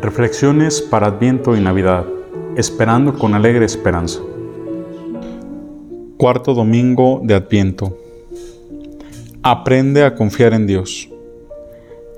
[0.00, 2.04] Reflexiones para Adviento y Navidad,
[2.56, 4.20] esperando con alegre esperanza.
[6.16, 7.96] Cuarto domingo de Adviento.
[9.42, 11.08] Aprende a confiar en Dios.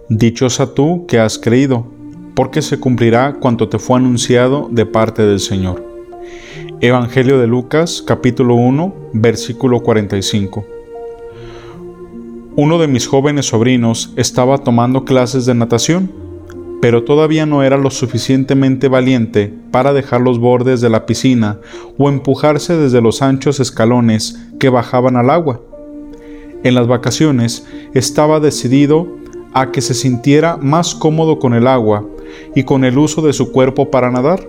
[0.09, 1.87] Dichosa tú que has creído,
[2.35, 5.85] porque se cumplirá cuanto te fue anunciado de parte del Señor.
[6.81, 10.65] Evangelio de Lucas capítulo 1 versículo 45.
[12.57, 16.26] Uno de mis jóvenes sobrinos estaba tomando clases de natación
[16.87, 21.59] pero todavía no era lo suficientemente valiente para dejar los bordes de la piscina
[21.99, 25.61] o empujarse desde los anchos escalones que bajaban al agua.
[26.63, 29.09] En las vacaciones estaba decidido
[29.53, 32.07] a que se sintiera más cómodo con el agua
[32.55, 34.47] y con el uso de su cuerpo para nadar.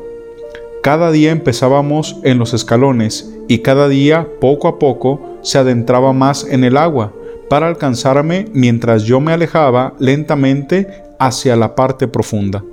[0.84, 6.46] Cada día empezábamos en los escalones y cada día poco a poco se adentraba más
[6.48, 7.14] en el agua
[7.50, 12.64] para alcanzarme mientras yo me alejaba lentamente hacia la parte profunda.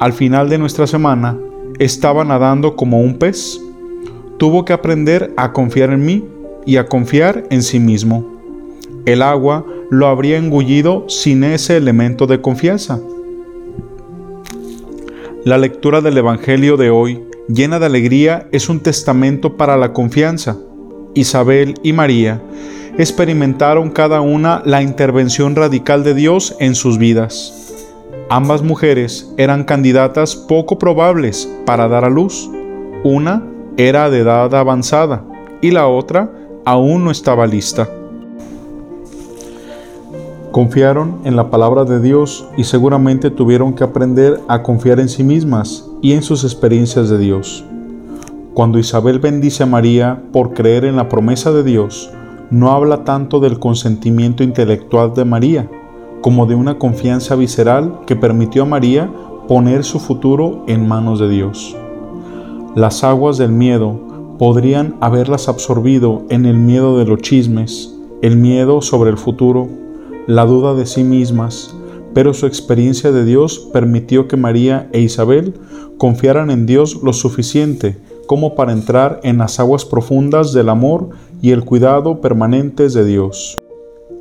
[0.00, 1.36] Al final de nuestra semana,
[1.78, 3.60] estaba nadando como un pez.
[4.36, 6.24] Tuvo que aprender a confiar en mí
[6.66, 8.38] y a confiar en sí mismo.
[9.06, 13.00] El agua lo habría engullido sin ese elemento de confianza.
[15.44, 20.58] La lectura del Evangelio de hoy, llena de alegría, es un testamento para la confianza.
[21.14, 22.42] Isabel y María
[22.98, 27.54] experimentaron cada una la intervención radical de Dios en sus vidas.
[28.28, 32.50] Ambas mujeres eran candidatas poco probables para dar a luz.
[33.04, 33.44] Una
[33.76, 35.24] era de edad avanzada
[35.62, 36.32] y la otra
[36.64, 37.88] aún no estaba lista.
[40.50, 45.22] Confiaron en la palabra de Dios y seguramente tuvieron que aprender a confiar en sí
[45.22, 47.64] mismas y en sus experiencias de Dios.
[48.54, 52.10] Cuando Isabel bendice a María por creer en la promesa de Dios,
[52.50, 55.70] no habla tanto del consentimiento intelectual de María,
[56.20, 59.10] como de una confianza visceral que permitió a María
[59.46, 61.76] poner su futuro en manos de Dios.
[62.74, 68.82] Las aguas del miedo podrían haberlas absorbido en el miedo de los chismes, el miedo
[68.82, 69.68] sobre el futuro,
[70.26, 71.74] la duda de sí mismas,
[72.14, 75.54] pero su experiencia de Dios permitió que María e Isabel
[75.98, 77.96] confiaran en Dios lo suficiente
[78.28, 81.08] como para entrar en las aguas profundas del amor
[81.42, 83.60] y el cuidado permanentes de Dios.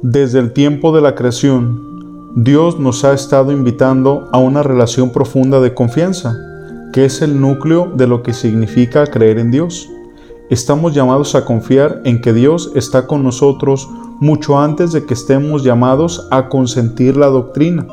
[0.01, 5.59] Desde el tiempo de la creación, Dios nos ha estado invitando a una relación profunda
[5.59, 6.35] de confianza,
[6.94, 9.90] que es el núcleo de lo que significa creer en Dios.
[10.50, 13.89] Estamos llamados a confiar en que Dios está con nosotros
[14.22, 17.85] mucho antes de que estemos llamados a consentir la doctrina.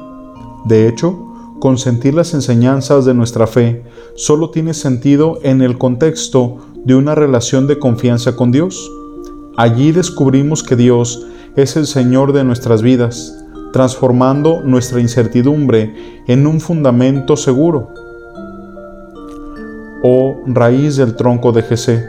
[0.66, 1.23] De hecho,
[1.64, 3.84] consentir las enseñanzas de nuestra fe
[4.16, 8.92] solo tiene sentido en el contexto de una relación de confianza con Dios.
[9.56, 11.26] Allí descubrimos que Dios
[11.56, 13.34] es el Señor de nuestras vidas,
[13.72, 15.94] transformando nuestra incertidumbre
[16.28, 17.88] en un fundamento seguro.
[20.02, 22.04] Oh raíz del tronco de Jesé,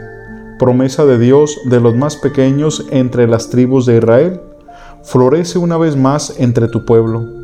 [0.58, 4.38] promesa de Dios de los más pequeños entre las tribus de Israel,
[5.02, 7.35] florece una vez más entre tu pueblo.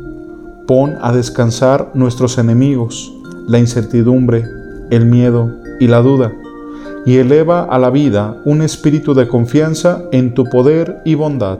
[0.67, 3.13] Pon a descansar nuestros enemigos,
[3.47, 4.45] la incertidumbre,
[4.89, 6.33] el miedo y la duda
[7.05, 11.59] y eleva a la vida un espíritu de confianza en tu poder y bondad.